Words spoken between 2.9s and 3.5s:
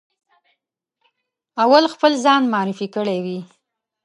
کړی وي.